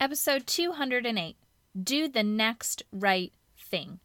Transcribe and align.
Episode 0.00 0.46
208 0.46 1.36
Do 1.82 2.06
the 2.06 2.22
Next 2.22 2.84
Right 2.92 3.32
Thing. 3.58 3.98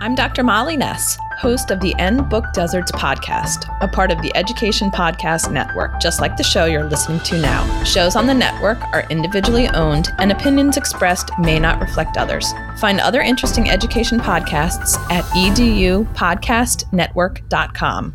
I'm 0.00 0.14
Dr. 0.14 0.42
Molly 0.42 0.78
Ness, 0.78 1.18
host 1.36 1.70
of 1.70 1.80
the 1.80 1.94
End 1.98 2.30
Book 2.30 2.46
Deserts 2.54 2.90
podcast, 2.92 3.66
a 3.82 3.88
part 3.88 4.10
of 4.10 4.22
the 4.22 4.34
Education 4.34 4.90
Podcast 4.90 5.52
Network, 5.52 6.00
just 6.00 6.22
like 6.22 6.38
the 6.38 6.42
show 6.42 6.64
you're 6.64 6.88
listening 6.88 7.20
to 7.20 7.38
now. 7.38 7.84
Shows 7.84 8.16
on 8.16 8.26
the 8.26 8.32
network 8.32 8.80
are 8.94 9.06
individually 9.10 9.68
owned, 9.68 10.08
and 10.16 10.32
opinions 10.32 10.78
expressed 10.78 11.32
may 11.38 11.58
not 11.58 11.82
reflect 11.82 12.16
others. 12.16 12.50
Find 12.80 12.98
other 12.98 13.20
interesting 13.20 13.68
education 13.68 14.18
podcasts 14.18 14.96
at 15.10 15.24
edupodcastnetwork.com. 15.34 18.14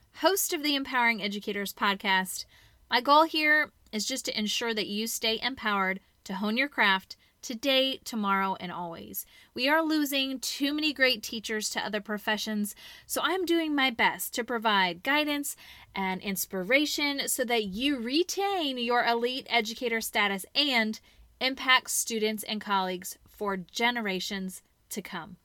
host 0.15 0.53
of 0.53 0.63
the 0.63 0.75
Empowering 0.75 1.21
Educators 1.21 1.73
podcast. 1.73 2.45
My 2.89 3.01
goal 3.01 3.23
here 3.23 3.71
is 3.91 4.05
just 4.05 4.25
to 4.25 4.37
ensure 4.37 4.73
that 4.73 4.87
you 4.87 5.07
stay 5.07 5.39
empowered 5.41 5.99
to 6.25 6.35
hone 6.35 6.57
your 6.57 6.67
craft 6.67 7.15
today, 7.41 7.99
tomorrow, 8.03 8.55
and 8.59 8.71
always. 8.71 9.25
We 9.55 9.67
are 9.67 9.81
losing 9.81 10.39
too 10.39 10.73
many 10.73 10.93
great 10.93 11.23
teachers 11.23 11.69
to 11.71 11.83
other 11.83 12.01
professions, 12.01 12.75
so 13.07 13.21
I'm 13.23 13.45
doing 13.45 13.73
my 13.73 13.89
best 13.89 14.33
to 14.35 14.43
provide 14.43 15.03
guidance 15.03 15.55
and 15.95 16.21
inspiration 16.21 17.27
so 17.27 17.43
that 17.45 17.63
you 17.63 17.97
retain 17.97 18.77
your 18.77 19.03
elite 19.03 19.47
educator 19.49 20.01
status 20.01 20.45
and 20.53 20.99
impact 21.39 21.89
students 21.89 22.43
and 22.43 22.61
colleagues 22.61 23.17
for 23.27 23.57
generations 23.57 24.61
to 24.89 25.01
come. 25.01 25.37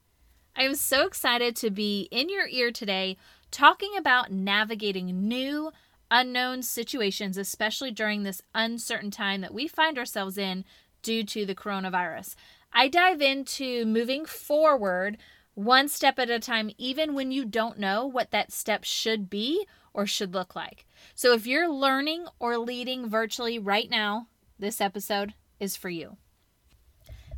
I 0.55 0.63
am 0.63 0.75
so 0.75 1.07
excited 1.07 1.57
to 1.57 1.71
be 1.71 2.09
in 2.11 2.29
your 2.29 2.47
ear 2.49 2.71
today 2.71 3.17
talking 3.51 3.97
about 3.97 4.33
navigating 4.33 5.29
new, 5.29 5.73
unknown 6.11 6.63
situations, 6.63 7.37
especially 7.37 7.91
during 7.91 8.23
this 8.23 8.43
uncertain 8.55 9.11
time 9.11 9.41
that 9.41 9.55
we 9.55 9.67
find 9.67 9.99
ourselves 9.99 10.39
in 10.39 10.65
due 11.03 11.25
to 11.25 11.47
the 11.47 11.55
coronavirus. 11.55 12.35
I 12.73 12.89
dive 12.89 13.21
into 13.23 13.87
moving 13.87 14.27
forward 14.27 15.19
one 15.55 15.89
step 15.89 16.19
at 16.19 16.29
a 16.29 16.39
time, 16.39 16.71
even 16.77 17.15
when 17.15 17.33
you 17.33 17.45
don't 17.45 17.79
know 17.79 18.07
what 18.07 18.31
that 18.31 18.53
step 18.53 18.85
should 18.85 19.31
be 19.31 19.67
or 19.95 20.07
should 20.07 20.35
look 20.35 20.55
like. 20.55 20.85
So 21.15 21.33
if 21.33 21.47
you're 21.47 21.71
learning 21.71 22.27
or 22.39 22.59
leading 22.59 23.09
virtually 23.09 23.59
right 23.59 23.89
now, 23.89 24.27
this 24.59 24.81
episode 24.81 25.33
is 25.59 25.75
for 25.75 25.89
you. 25.89 26.19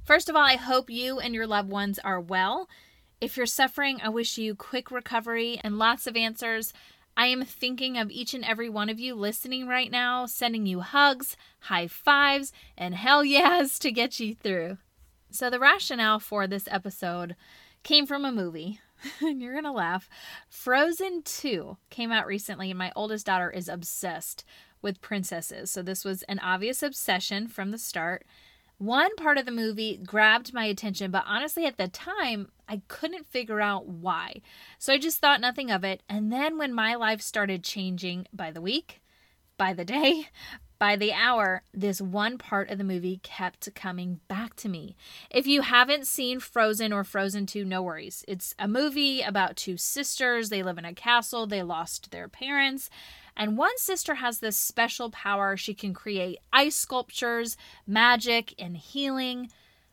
First 0.04 0.28
of 0.28 0.34
all, 0.34 0.42
I 0.44 0.56
hope 0.56 0.90
you 0.90 1.20
and 1.20 1.34
your 1.34 1.46
loved 1.46 1.70
ones 1.70 1.98
are 2.00 2.20
well. 2.20 2.68
If 3.20 3.36
you're 3.36 3.46
suffering, 3.46 4.00
I 4.00 4.10
wish 4.10 4.38
you 4.38 4.54
quick 4.54 4.92
recovery 4.92 5.60
and 5.64 5.76
lots 5.76 6.06
of 6.06 6.16
answers. 6.16 6.72
I 7.16 7.26
am 7.26 7.44
thinking 7.44 7.98
of 7.98 8.12
each 8.12 8.32
and 8.32 8.44
every 8.44 8.70
one 8.70 8.88
of 8.88 9.00
you 9.00 9.16
listening 9.16 9.66
right 9.66 9.90
now, 9.90 10.26
sending 10.26 10.66
you 10.66 10.80
hugs, 10.80 11.36
high 11.62 11.88
fives, 11.88 12.52
and 12.76 12.94
hell 12.94 13.24
yes 13.24 13.80
to 13.80 13.90
get 13.90 14.20
you 14.20 14.36
through. 14.36 14.78
So, 15.32 15.50
the 15.50 15.58
rationale 15.58 16.20
for 16.20 16.46
this 16.46 16.68
episode 16.70 17.34
came 17.82 18.06
from 18.06 18.24
a 18.24 18.30
movie. 18.30 18.80
and 19.20 19.42
you're 19.42 19.52
going 19.52 19.64
to 19.64 19.72
laugh. 19.72 20.08
Frozen 20.48 21.22
2 21.22 21.76
came 21.90 22.12
out 22.12 22.26
recently, 22.26 22.70
and 22.70 22.78
my 22.78 22.92
oldest 22.94 23.26
daughter 23.26 23.50
is 23.50 23.68
obsessed 23.68 24.44
with 24.80 25.00
princesses. 25.00 25.72
So, 25.72 25.82
this 25.82 26.04
was 26.04 26.22
an 26.24 26.38
obvious 26.38 26.84
obsession 26.84 27.48
from 27.48 27.72
the 27.72 27.78
start. 27.78 28.24
One 28.78 29.16
part 29.16 29.38
of 29.38 29.44
the 29.44 29.50
movie 29.50 29.96
grabbed 29.96 30.54
my 30.54 30.64
attention, 30.64 31.10
but 31.10 31.24
honestly, 31.26 31.66
at 31.66 31.78
the 31.78 31.88
time, 31.88 32.52
I 32.68 32.82
couldn't 32.86 33.26
figure 33.26 33.60
out 33.60 33.88
why. 33.88 34.40
So 34.78 34.92
I 34.92 34.98
just 34.98 35.18
thought 35.18 35.40
nothing 35.40 35.70
of 35.70 35.82
it. 35.82 36.02
And 36.08 36.32
then 36.32 36.58
when 36.58 36.72
my 36.72 36.94
life 36.94 37.20
started 37.20 37.64
changing 37.64 38.28
by 38.32 38.52
the 38.52 38.60
week, 38.60 39.02
by 39.56 39.72
the 39.72 39.84
day, 39.84 40.28
by 40.78 40.94
the 40.94 41.12
hour, 41.12 41.64
this 41.74 42.00
one 42.00 42.38
part 42.38 42.70
of 42.70 42.78
the 42.78 42.84
movie 42.84 43.18
kept 43.24 43.74
coming 43.74 44.20
back 44.28 44.54
to 44.54 44.68
me. 44.68 44.94
If 45.28 45.44
you 45.44 45.62
haven't 45.62 46.06
seen 46.06 46.38
Frozen 46.38 46.92
or 46.92 47.02
Frozen 47.02 47.46
2, 47.46 47.64
no 47.64 47.82
worries. 47.82 48.24
It's 48.28 48.54
a 48.60 48.68
movie 48.68 49.22
about 49.22 49.56
two 49.56 49.76
sisters. 49.76 50.50
They 50.50 50.62
live 50.62 50.78
in 50.78 50.84
a 50.84 50.94
castle, 50.94 51.48
they 51.48 51.64
lost 51.64 52.12
their 52.12 52.28
parents. 52.28 52.90
And 53.38 53.56
one 53.56 53.78
sister 53.78 54.16
has 54.16 54.40
this 54.40 54.56
special 54.56 55.10
power. 55.10 55.56
She 55.56 55.72
can 55.72 55.94
create 55.94 56.40
ice 56.52 56.74
sculptures, 56.74 57.56
magic, 57.86 58.52
and 58.58 58.76
healing. 58.76 59.50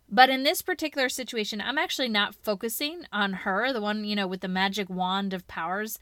But 0.10 0.32
in 0.32 0.42
this 0.42 0.64
particular 0.64 1.10
situation, 1.10 1.62
I'm 1.62 1.78
actually 1.78 2.10
not 2.10 2.34
focusing 2.34 3.04
on 3.14 3.34
her, 3.34 3.72
the 3.72 3.82
one, 3.82 4.04
you 4.04 4.16
know, 4.16 4.28
with 4.28 4.42
the 4.42 4.48
magic 4.48 4.90
wand 4.90 5.32
of 5.32 5.48
powers. 5.48 6.00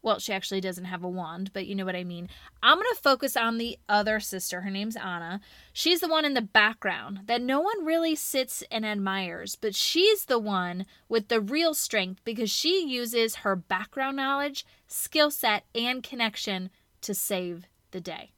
Well, 0.00 0.18
she 0.20 0.32
actually 0.32 0.60
doesn't 0.60 0.84
have 0.84 1.02
a 1.02 1.08
wand, 1.08 1.50
but 1.52 1.66
you 1.66 1.74
know 1.74 1.84
what 1.84 1.96
I 1.96 2.04
mean. 2.04 2.28
I'm 2.62 2.76
going 2.76 2.86
to 2.94 3.02
focus 3.02 3.36
on 3.36 3.58
the 3.58 3.78
other 3.88 4.20
sister. 4.20 4.60
Her 4.60 4.70
name's 4.70 4.96
Anna. 4.96 5.40
She's 5.72 6.00
the 6.00 6.08
one 6.08 6.24
in 6.24 6.34
the 6.34 6.40
background 6.40 7.20
that 7.26 7.42
no 7.42 7.60
one 7.60 7.84
really 7.84 8.14
sits 8.14 8.62
and 8.70 8.86
admires, 8.86 9.56
but 9.56 9.74
she's 9.74 10.26
the 10.26 10.38
one 10.38 10.86
with 11.08 11.28
the 11.28 11.40
real 11.40 11.74
strength 11.74 12.20
because 12.24 12.50
she 12.50 12.86
uses 12.86 13.36
her 13.36 13.56
background 13.56 14.16
knowledge, 14.16 14.64
skill 14.86 15.30
set, 15.30 15.64
and 15.74 16.02
connection 16.02 16.70
to 17.06 17.14
save 17.14 17.66
the 17.92 18.00
day. 18.00 18.32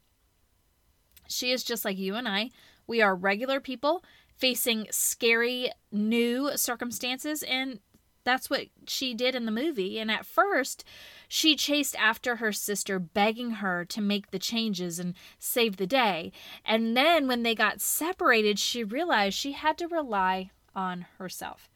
She 1.27 1.51
is 1.51 1.63
just 1.63 1.83
like 1.83 1.97
you 1.97 2.15
and 2.15 2.27
I. 2.27 2.51
We 2.87 3.01
are 3.01 3.15
regular 3.15 3.59
people 3.59 4.03
facing 4.35 4.87
scary 4.89 5.71
new 5.91 6.51
circumstances, 6.55 7.43
and 7.43 7.79
that's 8.23 8.49
what 8.49 8.67
she 8.87 9.13
did 9.13 9.33
in 9.33 9.45
the 9.45 9.51
movie. 9.51 9.99
And 9.99 10.11
at 10.11 10.25
first, 10.25 10.83
she 11.27 11.55
chased 11.55 11.95
after 11.97 12.37
her 12.37 12.51
sister, 12.51 12.99
begging 12.99 13.51
her 13.51 13.85
to 13.85 14.01
make 14.01 14.29
the 14.29 14.39
changes 14.39 14.99
and 14.99 15.15
save 15.39 15.77
the 15.77 15.87
day. 15.87 16.31
And 16.63 16.95
then, 16.95 17.27
when 17.27 17.43
they 17.43 17.55
got 17.55 17.81
separated, 17.81 18.59
she 18.59 18.83
realized 18.83 19.35
she 19.35 19.53
had 19.53 19.77
to 19.79 19.87
rely 19.87 20.51
on 20.75 21.07
herself. 21.17 21.69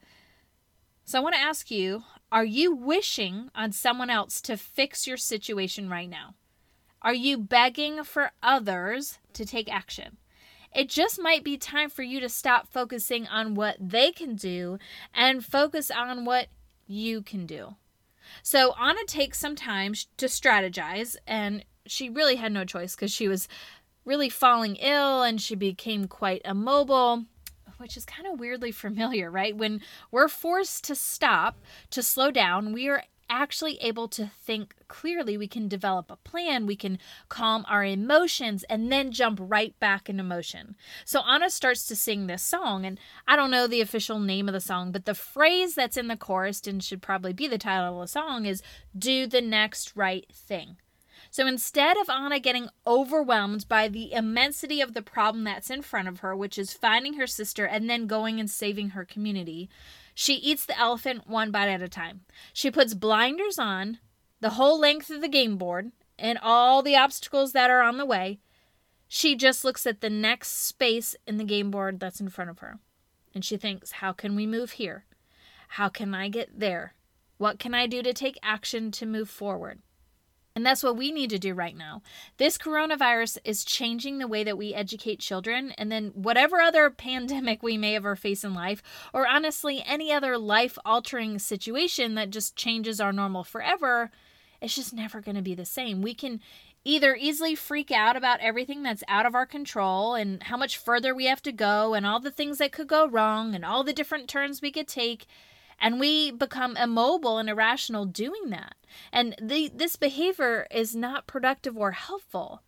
So, 1.04 1.18
I 1.18 1.22
want 1.22 1.34
to 1.34 1.40
ask 1.40 1.70
you 1.70 2.04
are 2.30 2.44
you 2.44 2.74
wishing 2.74 3.50
on 3.54 3.72
someone 3.72 4.10
else 4.10 4.40
to 4.42 4.56
fix 4.56 5.06
your 5.06 5.16
situation 5.16 5.88
right 5.88 6.08
now? 6.08 6.34
Are 7.04 7.12
you 7.14 7.36
begging 7.36 8.02
for 8.02 8.32
others 8.42 9.18
to 9.34 9.44
take 9.44 9.70
action? 9.70 10.16
It 10.74 10.88
just 10.88 11.20
might 11.20 11.44
be 11.44 11.58
time 11.58 11.90
for 11.90 12.02
you 12.02 12.18
to 12.20 12.30
stop 12.30 12.66
focusing 12.66 13.28
on 13.28 13.54
what 13.54 13.76
they 13.78 14.10
can 14.10 14.36
do 14.36 14.78
and 15.12 15.44
focus 15.44 15.90
on 15.90 16.24
what 16.24 16.48
you 16.86 17.20
can 17.20 17.44
do. 17.44 17.76
So, 18.42 18.74
Anna 18.80 19.04
takes 19.06 19.38
some 19.38 19.54
time 19.54 19.92
to 20.16 20.26
strategize, 20.26 21.14
and 21.26 21.62
she 21.86 22.08
really 22.08 22.36
had 22.36 22.52
no 22.52 22.64
choice 22.64 22.96
because 22.96 23.12
she 23.12 23.28
was 23.28 23.48
really 24.06 24.30
falling 24.30 24.76
ill 24.76 25.22
and 25.22 25.40
she 25.40 25.54
became 25.54 26.08
quite 26.08 26.40
immobile 26.44 27.24
which 27.78 27.96
is 27.96 28.04
kind 28.04 28.26
of 28.26 28.38
weirdly 28.38 28.72
familiar, 28.72 29.30
right? 29.30 29.56
When 29.56 29.80
we're 30.10 30.28
forced 30.28 30.84
to 30.84 30.94
stop, 30.94 31.58
to 31.90 32.02
slow 32.02 32.30
down, 32.30 32.72
we 32.72 32.88
are 32.88 33.02
actually 33.28 33.76
able 33.78 34.08
to 34.08 34.30
think 34.40 34.74
clearly. 34.88 35.36
We 35.36 35.48
can 35.48 35.68
develop 35.68 36.10
a 36.10 36.16
plan, 36.16 36.66
we 36.66 36.76
can 36.76 36.98
calm 37.28 37.64
our 37.68 37.84
emotions, 37.84 38.64
and 38.64 38.90
then 38.90 39.12
jump 39.12 39.38
right 39.42 39.78
back 39.80 40.08
into 40.08 40.22
motion. 40.22 40.76
So 41.04 41.20
Anna 41.20 41.50
starts 41.50 41.86
to 41.86 41.96
sing 41.96 42.26
this 42.26 42.42
song, 42.42 42.84
and 42.84 42.98
I 43.26 43.36
don't 43.36 43.50
know 43.50 43.66
the 43.66 43.80
official 43.80 44.18
name 44.18 44.48
of 44.48 44.54
the 44.54 44.60
song, 44.60 44.92
but 44.92 45.04
the 45.04 45.14
phrase 45.14 45.74
that's 45.74 45.96
in 45.96 46.08
the 46.08 46.16
chorus 46.16 46.66
and 46.66 46.82
should 46.82 47.02
probably 47.02 47.32
be 47.32 47.48
the 47.48 47.58
title 47.58 48.00
of 48.00 48.04
the 48.04 48.08
song 48.08 48.46
is 48.46 48.62
Do 48.96 49.26
the 49.26 49.40
Next 49.40 49.92
Right 49.96 50.26
Thing. 50.32 50.76
So 51.30 51.48
instead 51.48 51.96
of 51.96 52.08
Anna 52.08 52.38
getting 52.38 52.68
overwhelmed 52.86 53.66
by 53.68 53.88
the 53.88 54.12
immensity 54.12 54.80
of 54.80 54.94
the 54.94 55.02
problem 55.02 55.42
that's 55.42 55.68
in 55.68 55.82
front 55.82 56.06
of 56.06 56.20
her, 56.20 56.36
which 56.36 56.56
is 56.58 56.72
finding 56.72 57.14
her 57.14 57.26
sister 57.26 57.64
and 57.66 57.90
then 57.90 58.06
going 58.06 58.38
and 58.38 58.48
saving 58.48 58.90
her 58.90 59.04
community, 59.04 59.68
she 60.14 60.34
eats 60.34 60.64
the 60.64 60.78
elephant 60.78 61.26
one 61.26 61.50
bite 61.50 61.68
at 61.68 61.82
a 61.82 61.88
time. 61.88 62.20
She 62.52 62.70
puts 62.70 62.94
blinders 62.94 63.58
on 63.58 63.98
the 64.40 64.50
whole 64.50 64.78
length 64.78 65.10
of 65.10 65.20
the 65.20 65.28
game 65.28 65.56
board 65.56 65.90
and 66.18 66.38
all 66.40 66.82
the 66.82 66.96
obstacles 66.96 67.52
that 67.52 67.70
are 67.70 67.82
on 67.82 67.98
the 67.98 68.06
way. 68.06 68.38
She 69.08 69.34
just 69.34 69.64
looks 69.64 69.86
at 69.86 70.00
the 70.00 70.10
next 70.10 70.66
space 70.66 71.16
in 71.26 71.36
the 71.36 71.44
game 71.44 71.70
board 71.70 72.00
that's 72.00 72.20
in 72.20 72.28
front 72.28 72.50
of 72.50 72.60
her. 72.60 72.78
And 73.34 73.44
she 73.44 73.56
thinks, 73.56 73.92
how 73.92 74.12
can 74.12 74.36
we 74.36 74.46
move 74.46 74.72
here? 74.72 75.04
How 75.68 75.88
can 75.88 76.14
I 76.14 76.28
get 76.28 76.60
there? 76.60 76.94
What 77.36 77.58
can 77.58 77.74
I 77.74 77.86
do 77.86 78.02
to 78.02 78.12
take 78.12 78.38
action 78.42 78.92
to 78.92 79.06
move 79.06 79.28
forward? 79.28 79.80
And 80.56 80.64
that's 80.64 80.84
what 80.84 80.96
we 80.96 81.10
need 81.10 81.30
to 81.30 81.38
do 81.38 81.52
right 81.52 81.76
now. 81.76 82.00
This 82.36 82.56
coronavirus 82.56 83.38
is 83.44 83.64
changing 83.64 84.18
the 84.18 84.28
way 84.28 84.44
that 84.44 84.56
we 84.56 84.72
educate 84.72 85.18
children, 85.18 85.72
and 85.76 85.90
then 85.90 86.12
whatever 86.14 86.60
other 86.60 86.90
pandemic 86.96 87.62
we 87.62 87.76
may 87.76 87.96
ever 87.96 88.14
face 88.14 88.44
in 88.44 88.54
life, 88.54 88.80
or 89.12 89.26
honestly, 89.26 89.82
any 89.84 90.12
other 90.12 90.38
life 90.38 90.78
altering 90.84 91.40
situation 91.40 92.14
that 92.14 92.30
just 92.30 92.54
changes 92.54 93.00
our 93.00 93.12
normal 93.12 93.42
forever, 93.42 94.12
it's 94.60 94.76
just 94.76 94.94
never 94.94 95.20
going 95.20 95.34
to 95.34 95.42
be 95.42 95.56
the 95.56 95.64
same. 95.64 96.02
We 96.02 96.14
can 96.14 96.40
either 96.84 97.16
easily 97.16 97.56
freak 97.56 97.90
out 97.90 98.16
about 98.16 98.40
everything 98.40 98.82
that's 98.82 99.02
out 99.08 99.26
of 99.26 99.34
our 99.34 99.46
control 99.46 100.14
and 100.14 100.42
how 100.44 100.56
much 100.56 100.76
further 100.76 101.14
we 101.14 101.24
have 101.26 101.42
to 101.42 101.52
go 101.52 101.94
and 101.94 102.06
all 102.06 102.20
the 102.20 102.30
things 102.30 102.58
that 102.58 102.72
could 102.72 102.86
go 102.86 103.08
wrong 103.08 103.54
and 103.54 103.64
all 103.64 103.82
the 103.82 103.92
different 103.92 104.28
turns 104.28 104.62
we 104.62 104.70
could 104.70 104.86
take 104.86 105.26
and 105.80 106.00
we 106.00 106.30
become 106.30 106.76
immobile 106.76 107.38
and 107.38 107.48
irrational 107.48 108.04
doing 108.04 108.50
that. 108.50 108.74
And 109.12 109.34
the, 109.40 109.70
this 109.74 109.96
behavior 109.96 110.66
is 110.70 110.94
not 110.94 111.26
productive 111.26 111.76
or 111.76 111.92
helpful. 111.92 112.62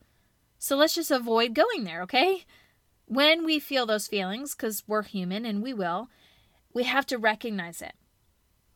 So 0.58 0.76
let's 0.76 0.94
just 0.94 1.11
avoid 1.11 1.55
going 1.55 1.85
there, 1.85 2.03
okay? 2.03 2.44
When 3.06 3.44
we 3.44 3.58
feel 3.58 3.87
those 3.87 4.08
feelings, 4.08 4.55
because 4.55 4.82
we're 4.87 5.03
human 5.03 5.44
and 5.44 5.62
we 5.62 5.73
will, 5.73 6.08
we 6.73 6.85
have 6.85 7.06
to 7.06 7.19
recognize 7.19 7.81
it. 7.81 7.94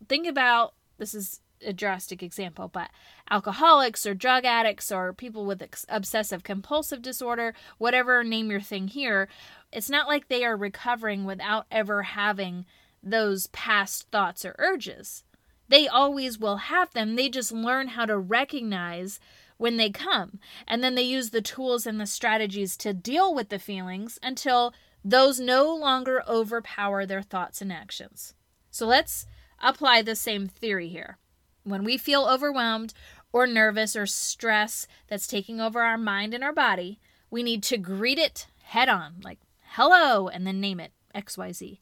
Think 0.09 0.27
about 0.27 0.75
this 0.99 1.15
is 1.15 1.41
a 1.65 1.73
drastic 1.73 2.23
example, 2.23 2.69
but 2.69 2.91
alcoholics 3.31 4.07
or 4.07 4.15
drug 4.15 4.45
addicts 4.45 4.91
or 4.91 5.13
people 5.13 5.45
with 5.45 5.63
obsessive 5.89 6.43
compulsive 6.43 7.03
disorder, 7.03 7.55
whatever 7.79 8.25
name 8.25 8.51
your 8.51 8.61
thing 8.61 8.89
here, 8.89 9.29
it's 9.73 9.91
not 9.91 10.09
like 10.09 10.29
they 10.29 10.45
are 10.45 10.57
recovering 10.57 11.25
without 11.25 11.67
ever 11.71 12.03
having 12.03 12.65
those 13.03 13.47
past 13.49 14.09
thoughts 14.11 14.45
or 14.45 14.55
urges. 14.59 15.25
They 15.69 15.87
always 15.87 16.39
will 16.39 16.57
have 16.57 16.93
them. 16.93 17.15
They 17.15 17.29
just 17.29 17.53
learn 17.53 17.89
how 17.89 18.07
to 18.07 18.19
recognize 18.19 19.21
when 19.57 19.77
they 19.77 19.91
come. 19.91 20.41
And 20.67 20.83
then 20.83 20.95
they 20.95 21.03
use 21.03 21.31
the 21.31 21.43
tools 21.43 21.87
and 21.87 22.01
the 22.01 22.07
strategies 22.07 22.77
to 22.79 22.93
deal 22.93 23.35
with 23.35 23.51
the 23.51 23.59
feelings 23.59 24.19
until 24.23 24.75
those 25.05 25.39
no 25.39 25.75
longer 25.75 26.23
overpower 26.29 27.07
their 27.07 27.23
thoughts 27.23 27.63
and 27.63 27.73
actions. 27.73 28.35
So 28.71 28.87
let's 28.87 29.27
apply 29.63 30.03
the 30.03 30.17
same 30.17 30.49
theory 30.49 30.89
here. 30.89 31.19
When 31.63 31.85
we 31.85 31.99
feel 31.99 32.25
overwhelmed 32.25 32.95
or 33.33 33.47
nervous 33.47 33.95
or 33.95 34.07
stress 34.07 34.87
that's 35.09 35.27
taking 35.27 35.61
over 35.61 35.83
our 35.83 35.99
mind 35.99 36.35
and 36.35 36.43
our 36.43 36.53
body, 36.53 36.99
we 37.31 37.43
need 37.43 37.63
to 37.65 37.79
greet 37.79 38.19
it 38.19 38.47
head 38.63 38.89
on, 38.89 39.17
like 39.23 39.39
hello, 39.73 40.29
and 40.29 40.47
then 40.47 40.61
name 40.61 40.81
it 40.81 40.93
XYZ. 41.15 41.79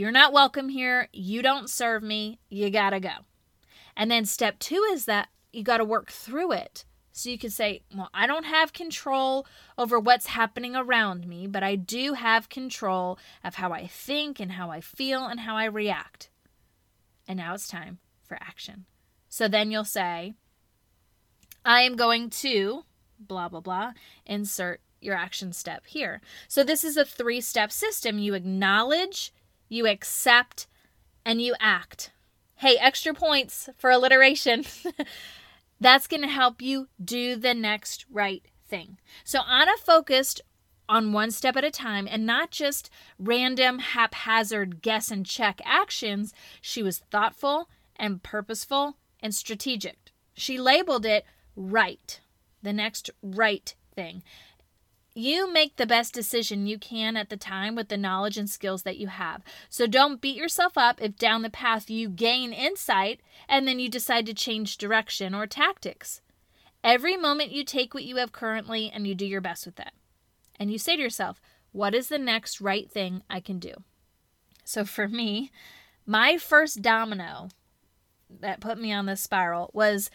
You're 0.00 0.10
not 0.10 0.32
welcome 0.32 0.70
here. 0.70 1.10
You 1.12 1.42
don't 1.42 1.68
serve 1.68 2.02
me. 2.02 2.38
You 2.48 2.70
got 2.70 2.90
to 2.90 3.00
go. 3.00 3.10
And 3.94 4.10
then 4.10 4.24
step 4.24 4.58
two 4.58 4.82
is 4.90 5.04
that 5.04 5.28
you 5.52 5.62
got 5.62 5.76
to 5.76 5.84
work 5.84 6.10
through 6.10 6.52
it. 6.52 6.86
So 7.12 7.28
you 7.28 7.36
could 7.36 7.52
say, 7.52 7.82
Well, 7.94 8.08
I 8.14 8.26
don't 8.26 8.46
have 8.46 8.72
control 8.72 9.46
over 9.76 10.00
what's 10.00 10.28
happening 10.28 10.74
around 10.74 11.26
me, 11.26 11.46
but 11.46 11.62
I 11.62 11.74
do 11.76 12.14
have 12.14 12.48
control 12.48 13.18
of 13.44 13.56
how 13.56 13.72
I 13.72 13.86
think 13.86 14.40
and 14.40 14.52
how 14.52 14.70
I 14.70 14.80
feel 14.80 15.26
and 15.26 15.40
how 15.40 15.54
I 15.54 15.66
react. 15.66 16.30
And 17.28 17.36
now 17.36 17.52
it's 17.52 17.68
time 17.68 17.98
for 18.22 18.38
action. 18.40 18.86
So 19.28 19.48
then 19.48 19.70
you'll 19.70 19.84
say, 19.84 20.32
I 21.62 21.82
am 21.82 21.94
going 21.96 22.30
to 22.30 22.84
blah, 23.18 23.50
blah, 23.50 23.60
blah, 23.60 23.92
insert 24.24 24.80
your 24.98 25.14
action 25.14 25.52
step 25.52 25.84
here. 25.84 26.22
So 26.48 26.64
this 26.64 26.84
is 26.84 26.96
a 26.96 27.04
three 27.04 27.42
step 27.42 27.70
system. 27.70 28.18
You 28.18 28.32
acknowledge, 28.32 29.32
you 29.70 29.86
accept, 29.86 30.66
and 31.24 31.40
you 31.40 31.54
act. 31.58 32.10
Hey, 32.56 32.76
extra 32.76 33.14
points 33.14 33.70
for 33.78 33.90
alliteration. 33.90 34.64
That's 35.80 36.06
going 36.06 36.20
to 36.20 36.28
help 36.28 36.60
you 36.60 36.88
do 37.02 37.36
the 37.36 37.54
next 37.54 38.04
right 38.10 38.44
thing. 38.68 38.98
So 39.24 39.40
Anna 39.48 39.72
focused 39.82 40.42
on 40.90 41.12
one 41.12 41.30
step 41.30 41.56
at 41.56 41.64
a 41.64 41.70
time 41.70 42.06
and 42.10 42.26
not 42.26 42.50
just 42.50 42.90
random, 43.18 43.78
haphazard 43.78 44.82
guess 44.82 45.10
and 45.10 45.24
check 45.24 45.60
actions. 45.64 46.34
She 46.60 46.82
was 46.82 46.98
thoughtful 46.98 47.70
and 47.96 48.22
purposeful 48.22 48.96
and 49.20 49.34
strategic. 49.34 50.10
She 50.34 50.58
labeled 50.58 51.06
it 51.06 51.24
right, 51.54 52.20
the 52.62 52.72
next 52.72 53.08
right 53.22 53.74
thing. 53.94 54.22
You 55.14 55.52
make 55.52 55.76
the 55.76 55.86
best 55.86 56.14
decision 56.14 56.66
you 56.66 56.78
can 56.78 57.16
at 57.16 57.30
the 57.30 57.36
time 57.36 57.74
with 57.74 57.88
the 57.88 57.96
knowledge 57.96 58.38
and 58.38 58.48
skills 58.48 58.84
that 58.84 58.96
you 58.96 59.08
have. 59.08 59.42
So 59.68 59.86
don't 59.86 60.20
beat 60.20 60.36
yourself 60.36 60.78
up 60.78 61.02
if 61.02 61.16
down 61.16 61.42
the 61.42 61.50
path 61.50 61.90
you 61.90 62.08
gain 62.08 62.52
insight 62.52 63.20
and 63.48 63.66
then 63.66 63.80
you 63.80 63.88
decide 63.88 64.26
to 64.26 64.34
change 64.34 64.78
direction 64.78 65.34
or 65.34 65.46
tactics. 65.46 66.20
Every 66.84 67.16
moment 67.16 67.52
you 67.52 67.64
take 67.64 67.92
what 67.92 68.04
you 68.04 68.16
have 68.16 68.32
currently 68.32 68.90
and 68.92 69.06
you 69.06 69.14
do 69.14 69.26
your 69.26 69.40
best 69.40 69.66
with 69.66 69.80
it. 69.80 69.90
And 70.58 70.70
you 70.70 70.78
say 70.78 70.96
to 70.96 71.02
yourself, 71.02 71.40
what 71.72 71.94
is 71.94 72.08
the 72.08 72.18
next 72.18 72.60
right 72.60 72.90
thing 72.90 73.22
I 73.28 73.40
can 73.40 73.58
do? 73.58 73.74
So 74.64 74.84
for 74.84 75.08
me, 75.08 75.50
my 76.06 76.38
first 76.38 76.82
domino 76.82 77.48
that 78.40 78.60
put 78.60 78.78
me 78.78 78.92
on 78.92 79.06
this 79.06 79.20
spiral 79.20 79.70
was 79.74 80.10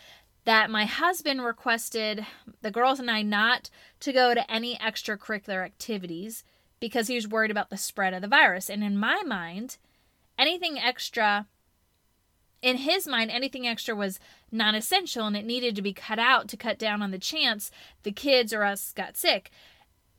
that 0.45 0.69
my 0.69 0.86
husband 0.86 1.44
requested 1.44 2.25
the 2.62 2.71
girls 2.71 3.00
and 3.00 3.09
I 3.09 3.24
not 3.24 3.69
to 4.00 4.13
go 4.13 4.33
to 4.33 4.51
any 4.51 4.77
extracurricular 4.77 5.65
activities 5.65 6.44
because 6.80 7.07
he 7.07 7.15
was 7.15 7.27
worried 7.27 7.51
about 7.51 7.71
the 7.71 7.77
spread 7.77 8.13
of 8.13 8.21
the 8.21 8.27
virus. 8.27 8.69
And 8.69 8.83
in 8.83 8.97
my 8.97 9.24
mind, 9.25 9.77
anything 10.38 10.77
extra, 10.77 11.47
in 12.62 12.77
his 12.77 13.07
mind, 13.07 13.31
anything 13.31 13.68
extra 13.68 13.95
was 13.95 14.19
non 14.51 14.75
essential 14.75 15.25
and 15.25 15.36
it 15.36 15.45
needed 15.45 15.75
to 15.75 15.81
be 15.81 15.94
cut 15.94 16.19
out 16.19 16.48
to 16.50 16.57
cut 16.57 16.77
down 16.77 17.01
on 17.01 17.12
the 17.12 17.19
chance 17.19 17.71
the 18.03 18.12
kids 18.12 18.53
or 18.53 18.63
us 18.63 18.94
got 18.94 19.18
sick. 19.18 19.50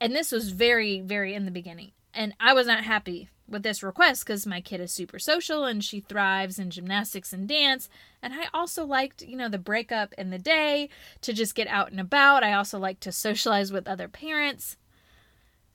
And 0.00 0.14
this 0.14 0.32
was 0.32 0.50
very, 0.50 1.00
very 1.00 1.34
in 1.34 1.44
the 1.44 1.50
beginning. 1.50 1.92
And 2.16 2.34
I 2.40 2.54
was 2.54 2.66
not 2.66 2.84
happy 2.84 3.28
with 3.46 3.62
this 3.62 3.82
request 3.82 4.24
because 4.24 4.46
my 4.46 4.62
kid 4.62 4.80
is 4.80 4.90
super 4.90 5.18
social 5.18 5.66
and 5.66 5.84
she 5.84 6.00
thrives 6.00 6.58
in 6.58 6.70
gymnastics 6.70 7.30
and 7.30 7.46
dance. 7.46 7.90
And 8.22 8.32
I 8.32 8.46
also 8.54 8.86
liked, 8.86 9.20
you 9.20 9.36
know, 9.36 9.50
the 9.50 9.58
breakup 9.58 10.14
in 10.16 10.30
the 10.30 10.38
day 10.38 10.88
to 11.20 11.34
just 11.34 11.54
get 11.54 11.68
out 11.68 11.90
and 11.90 12.00
about. 12.00 12.42
I 12.42 12.54
also 12.54 12.78
like 12.78 13.00
to 13.00 13.12
socialize 13.12 13.70
with 13.70 13.86
other 13.86 14.08
parents. 14.08 14.78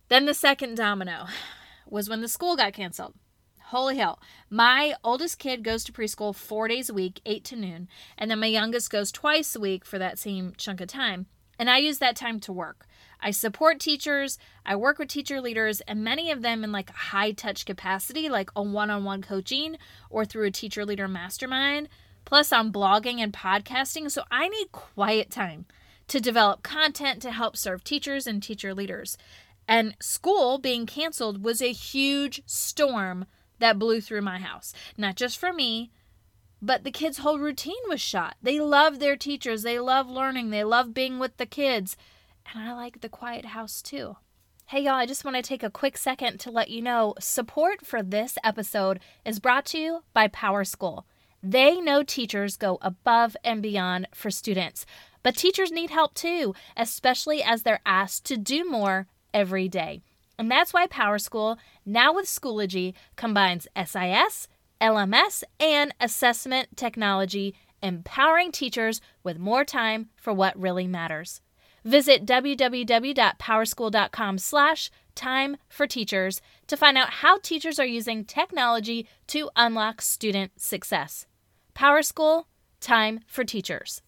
Then 0.10 0.26
the 0.26 0.34
second 0.34 0.76
domino 0.76 1.28
was 1.88 2.10
when 2.10 2.22
the 2.22 2.28
school 2.28 2.56
got 2.56 2.74
canceled. 2.74 3.14
Holy 3.66 3.98
hell. 3.98 4.20
My 4.50 4.96
oldest 5.04 5.38
kid 5.38 5.64
goes 5.64 5.84
to 5.84 5.94
preschool 5.94 6.36
four 6.36 6.68
days 6.68 6.90
a 6.90 6.94
week, 6.94 7.22
8 7.26 7.46
to 7.46 7.56
noon, 7.56 7.88
and 8.18 8.30
then 8.30 8.40
my 8.40 8.48
youngest 8.48 8.90
goes 8.90 9.12
twice 9.12 9.56
a 9.56 9.60
week 9.62 9.86
for 9.86 10.00
that 10.00 10.20
same 10.20 10.54
chunk 10.58 10.82
of 10.82 10.88
time. 10.88 11.28
And 11.58 11.70
I 11.70 11.78
use 11.78 12.00
that 12.00 12.16
time 12.16 12.40
to 12.42 12.52
work. 12.52 12.88
I 13.21 13.31
support 13.31 13.80
teachers, 13.80 14.40
I 14.66 14.75
work 14.75 14.97
with 14.97 15.09
teacher 15.09 15.40
leaders, 15.40 15.81
and 15.81 16.04
many 16.04 16.31
of 16.31 16.42
them 16.42 16.63
in 16.63 16.71
like 16.71 16.90
high 16.90 17.31
touch 17.31 17.66
capacity, 17.66 18.30
like 18.30 18.49
a 18.56 18.63
one 18.63 18.90
on 18.90 19.04
one 19.04 19.21
coaching 19.21 19.78
or 20.09 20.25
through 20.25 20.47
a 20.47 20.51
teacher 20.51 20.85
leader 20.85 21.07
mastermind. 21.07 21.87
Plus, 22.25 22.51
I'm 22.51 22.71
blogging 22.71 23.19
and 23.19 23.33
podcasting, 23.33 24.09
so 24.09 24.23
I 24.31 24.47
need 24.47 24.71
quiet 24.71 25.30
time 25.30 25.66
to 26.07 26.19
develop 26.19 26.63
content 26.63 27.21
to 27.21 27.31
help 27.31 27.56
serve 27.56 27.83
teachers 27.83 28.28
and 28.28 28.42
teacher 28.42 28.73
leaders. 28.73 29.18
And 29.68 29.95
school 30.01 30.57
being 30.57 30.85
canceled 30.85 31.44
was 31.44 31.61
a 31.61 31.71
huge 31.71 32.42
storm 32.45 33.25
that 33.59 33.80
blew 33.80 34.01
through 34.01 34.21
my 34.21 34.40
house. 34.40 34.73
Not 34.97 35.16
just 35.16 35.37
for 35.37 35.54
me, 35.54 35.92
but 36.61 36.83
the 36.83 36.92
kids' 36.92 37.19
whole 37.19 37.40
routine 37.40 37.81
was 37.87 38.01
shot. 38.01 38.35
They 38.42 38.59
love 38.59 38.99
their 38.99 39.16
teachers, 39.16 39.63
they 39.63 39.80
love 39.80 40.09
learning, 40.09 40.49
they 40.49 40.63
love 40.63 40.94
being 40.94 41.18
with 41.19 41.37
the 41.37 41.45
kids 41.45 41.95
and 42.54 42.64
I 42.64 42.74
like 42.74 43.02
the 43.02 43.10
quiet 43.10 43.46
house 43.46 43.81
too. 43.81 44.18
Hey, 44.66 44.81
y'all, 44.84 44.94
I 44.94 45.06
just 45.06 45.26
want 45.26 45.36
to 45.36 45.42
take 45.42 45.64
a 45.64 45.70
quick 45.70 45.98
second 45.98 46.40
to 46.42 46.52
let 46.52 46.70
you 46.70 46.81
know 46.81 47.14
support 47.20 47.86
for 47.86 48.02
this 48.02 48.38
episode 48.44 49.00
is 49.26 49.40
brought 49.40 49.66
to 49.68 49.78
you 49.78 50.04
by 50.14 50.28
PowerSchool. 50.28 51.04
They 51.44 51.81
know 51.81 52.04
teachers 52.04 52.56
go 52.56 52.78
above 52.81 53.36
and 53.44 53.62
beyond 53.62 54.08
for 54.14 54.31
students, 54.31 54.86
but 55.24 55.36
teachers 55.36 55.72
need 55.72 55.90
help 55.90 56.14
too, 56.14 56.54
especially 56.78 57.42
as 57.44 57.64
they're 57.64 57.81
asked 57.86 58.26
to 58.26 58.38
do 58.38 58.70
more 58.70 59.08
every 59.34 59.68
day. 59.68 60.02
And 60.38 60.50
that's 60.50 60.74
why 60.74 60.88
PowerSchool, 60.88 61.58
now 61.86 62.14
with 62.14 62.26
Schoology, 62.26 62.94
combines 63.16 63.68
SIS, 63.76 64.48
LMS, 64.80 65.44
and 65.60 65.94
assessment 66.00 66.78
technology, 66.78 67.56
empowering 67.84 68.52
teachers 68.52 69.02
with 69.24 69.38
more 69.38 69.66
time 69.66 70.10
for 70.16 70.34
what 70.34 70.60
really 70.60 70.88
matters. 70.88 71.42
Visit 71.83 72.26
www.powerschool.com 72.26 74.38
slash 74.38 74.92
time 75.16 75.57
for 75.68 75.88
teachers 75.88 76.42
to 76.68 76.78
find 76.78 76.97
out 76.97 77.09
how 77.09 77.38
teachers 77.40 77.80
are 77.80 77.85
using 77.85 78.23
technology 78.23 79.07
to 79.28 79.50
unlock 79.56 80.02
student 80.02 80.59
success. 80.59 81.26
PowerSchool, 81.76 82.45
time 82.80 83.21
for 83.28 83.44
teachers. 83.44 84.02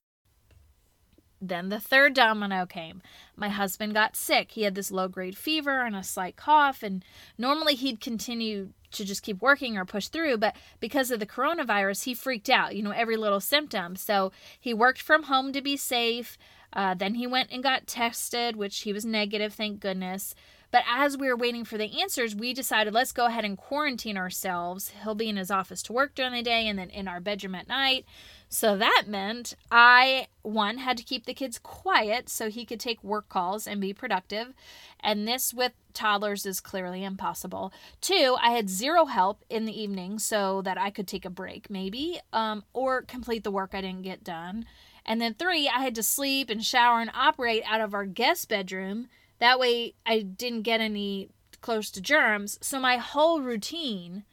Then 1.42 1.68
the 1.68 1.80
third 1.80 2.13
domino 2.13 2.65
came. 2.65 3.01
My 3.36 3.50
husband 3.50 3.94
got 3.94 4.15
sick. 4.15 4.51
He 4.51 4.63
had 4.63 4.75
this 4.75 4.92
low 4.92 5.10
grade 5.10 5.38
fever 5.38 5.84
and 5.84 5.96
a 5.96 6.03
slight 6.03 6.38
cough, 6.38 6.82
and 6.82 7.03
normally 7.38 7.75
he'd 7.75 8.00
continue 8.00 8.70
to 8.92 9.03
just 9.03 9.24
keep 9.24 9.42
working 9.42 9.77
or 9.77 9.84
push 9.84 10.08
through. 10.08 10.38
But 10.38 10.56
because 10.80 11.12
of 11.12 11.20
the 11.20 11.25
coronavirus, 11.25 12.06
he 12.06 12.13
freaked 12.13 12.50
out, 12.50 12.75
you 12.75 12.84
know, 12.84 12.92
every 12.92 13.18
little 13.18 13.42
symptom. 13.42 13.98
So 13.98 14.32
he 14.58 14.74
worked 14.74 15.01
from 15.01 15.24
home 15.24 15.51
to 15.51 15.62
be 15.62 15.75
safe. 15.75 16.38
Uh, 16.74 16.94
then 16.94 17.15
he 17.15 17.27
went 17.27 17.51
and 17.51 17.63
got 17.63 17.88
tested, 17.88 18.56
which 18.56 18.82
he 18.82 18.94
was 18.94 19.06
negative, 19.06 19.53
thank 19.53 19.80
goodness. 19.80 20.36
But 20.74 20.86
as 20.89 21.15
we 21.15 21.27
were 21.27 21.36
waiting 21.36 21.65
for 21.65 21.77
the 21.77 22.01
answers, 22.01 22.36
we 22.36 22.51
decided 22.51 22.96
let's 22.96 23.12
go 23.12 23.27
ahead 23.27 23.46
and 23.46 23.56
quarantine 23.56 24.18
ourselves. 24.18 24.92
He'll 25.03 25.13
be 25.13 25.30
in 25.30 25.38
his 25.38 25.51
office 25.51 25.84
to 25.84 25.94
work 25.94 26.15
during 26.15 26.34
the 26.34 26.42
day 26.42 26.68
and 26.68 26.80
then 26.80 26.89
in 26.89 27.08
our 27.08 27.20
bedroom 27.20 27.53
at 27.53 27.68
night. 27.68 28.06
So 28.50 28.75
that 28.77 29.03
meant 29.08 29.56
I, 29.72 30.30
one, 30.42 30.80
had 30.80 30.98
to 30.98 31.03
keep 31.03 31.27
the 31.27 31.34
kids 31.36 31.60
quiet 31.60 32.27
so 32.27 32.50
he 32.50 32.65
could 32.65 32.80
take 32.80 33.03
work 33.03 33.30
calls 33.30 33.68
and 33.68 33.80
be 33.80 33.94
productive. 33.94 34.56
And 35.00 35.27
this 35.27 35.53
with 35.53 35.74
toddlers 35.94 36.44
is 36.44 36.60
clearly 36.60 37.03
impossible. 37.03 37.72
Two, 38.01 38.36
I 38.42 38.50
had 38.50 38.68
zero 38.68 39.06
help 39.06 39.44
in 39.51 39.65
the 39.65 39.80
evening 39.80 40.18
so 40.18 40.63
that 40.63 40.80
I 40.80 40.89
could 40.89 41.08
take 41.08 41.25
a 41.25 41.30
break, 41.30 41.70
maybe, 41.70 42.20
um, 42.32 42.63
or 42.74 43.03
complete 43.03 43.44
the 43.44 43.51
work 43.51 43.72
I 43.74 43.82
didn't 43.82 44.01
get 44.01 44.24
done. 44.24 44.65
And 45.05 45.22
then 45.22 45.33
three, 45.33 45.67
I 45.67 45.79
had 45.79 45.95
to 45.95 46.03
sleep 46.03 46.50
and 46.50 46.63
shower 46.63 47.01
and 47.01 47.12
operate 47.13 47.63
out 47.65 47.81
of 47.81 47.93
our 47.93 48.05
guest 48.05 48.50
bedroom 48.50 49.10
that 49.43 49.60
way 49.60 49.93
I 50.05 50.22
didn't 50.22 50.62
get 50.62 50.79
any 50.79 51.29
close 51.60 51.91
to 51.91 52.01
germs. 52.01 52.57
So 52.62 52.79
my 52.79 52.95
whole 52.95 53.41
routine, 53.41 54.24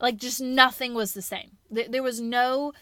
like 0.00 0.16
just 0.16 0.40
nothing 0.40 0.94
was 0.94 1.12
the 1.12 1.20
same. 1.20 1.58
There 1.70 2.02
was 2.02 2.18
no 2.18 2.72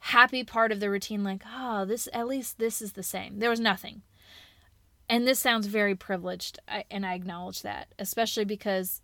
happy 0.00 0.42
part 0.42 0.72
of 0.72 0.80
the 0.80 0.90
routine 0.90 1.22
like, 1.22 1.42
oh, 1.46 1.84
this 1.84 2.08
at 2.12 2.26
least 2.26 2.58
this 2.58 2.82
is 2.82 2.94
the 2.94 3.04
same. 3.04 3.38
There 3.38 3.50
was 3.50 3.60
nothing. 3.60 4.02
And 5.08 5.28
this 5.28 5.38
sounds 5.38 5.68
very 5.68 5.94
privileged, 5.94 6.58
and 6.90 7.06
I 7.06 7.14
acknowledge 7.14 7.62
that, 7.62 7.94
especially 8.00 8.44
because 8.44 9.00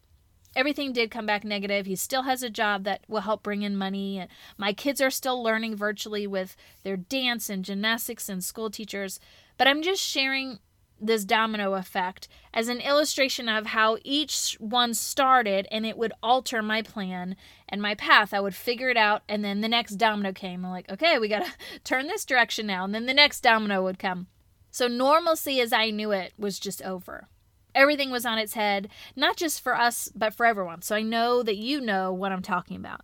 everything 0.55 0.93
did 0.93 1.11
come 1.11 1.27
back 1.27 1.45
negative. 1.45 1.87
He 1.87 1.97
still 1.97 2.23
has 2.23 2.43
a 2.43 2.51
job 2.51 2.85
that 2.85 3.03
will 3.09 3.23
help 3.23 3.43
bring 3.43 3.63
in 3.63 3.77
money. 3.77 4.19
And 4.19 4.29
my 4.57 4.73
kids 4.73 5.01
are 5.01 5.11
still 5.11 5.43
learning 5.43 5.77
virtually 5.77 6.27
with 6.27 6.57
their 6.83 6.97
dance 6.97 7.49
and 7.49 7.65
gymnastics 7.65 8.29
and 8.29 8.43
school 8.43 8.71
teachers. 8.71 9.21
But 9.59 9.69
I'm 9.69 9.83
just 9.83 10.03
sharing 10.03 10.59
this 11.01 11.25
domino 11.25 11.75
effect 11.75 12.29
as 12.55 12.69
an 12.69 12.81
illustration 12.81 13.49
of 13.49 13.67
how 13.67 13.99
each 14.05 14.57
one 14.61 14.95
started 14.95 15.67
and 15.73 15.85
it 15.85 15.99
would 15.99 16.13
alter 16.23 16.63
my 16.63 16.81
plan 16.81 17.35
and 17.69 17.83
my 17.83 17.95
path. 17.95 18.33
I 18.33 18.41
would 18.41 18.55
figure 18.55 18.89
it 18.89 18.97
out 18.97 19.23
and 19.29 19.45
then 19.45 19.61
the 19.61 19.69
next 19.69 19.97
domino 19.97 20.33
came. 20.33 20.65
I'm 20.65 20.71
like, 20.71 20.91
okay, 20.91 21.19
we 21.19 21.29
got 21.29 21.45
to 21.45 21.53
turn 21.85 22.07
this 22.07 22.25
direction 22.25 22.67
now. 22.67 22.85
And 22.85 22.95
then 22.95 23.07
the 23.07 23.15
next 23.15 23.41
domino 23.41 23.83
would 23.83 23.99
come. 23.99 24.29
So 24.71 24.87
normalcy 24.87 25.61
as 25.61 25.73
I 25.73 25.91
knew 25.91 26.13
it 26.13 26.33
was 26.39 26.59
just 26.59 26.81
over. 26.83 27.29
Everything 27.75 28.11
was 28.11 28.27
on 28.27 28.39
its 28.39 28.55
head, 28.55 28.89
not 29.17 29.37
just 29.37 29.61
for 29.61 29.77
us, 29.77 30.11
but 30.15 30.35
for 30.35 30.47
everyone. 30.47 30.83
So 30.83 30.95
I 30.95 31.03
know 31.03 31.43
that 31.43 31.57
you 31.57 31.81
know 31.81 32.13
what 32.13 32.33
I'm 32.33 32.43
talking 32.43 32.77
about. 32.77 33.03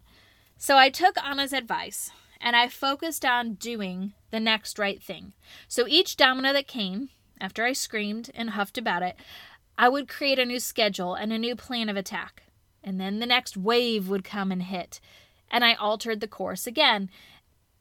So 0.57 0.77
I 0.77 0.91
took 0.91 1.17
Anna's 1.23 1.53
advice 1.53 2.11
and 2.41 2.55
I 2.55 2.69
focused 2.69 3.25
on 3.25 3.55
doing 3.55 4.13
the 4.31 4.41
next 4.41 4.79
right 4.79 5.03
thing. 5.03 5.33
So 5.69 5.87
each 5.89 6.17
domino 6.17 6.53
that 6.53 6.67
came, 6.67 7.11
after 7.41 7.65
I 7.65 7.73
screamed 7.73 8.31
and 8.35 8.51
huffed 8.51 8.79
about 8.79 9.03
it, 9.03 9.17
I 9.77 9.89
would 9.89 10.09
create 10.09 10.39
a 10.39 10.45
new 10.45 10.61
schedule 10.61 11.15
and 11.15 11.33
a 11.33 11.39
new 11.39 11.55
plan 11.55 11.89
of 11.89 11.97
attack. 11.97 12.43
And 12.83 13.01
then 13.01 13.21
the 13.21 13.27
next 13.27 13.57
wave 13.57 14.09
would 14.09 14.25
come 14.25 14.51
and 14.51 14.63
hit, 14.63 15.01
and 15.51 15.65
I 15.65 15.75
altered 15.75 16.21
the 16.21 16.29
course 16.29 16.67
again. 16.67 17.11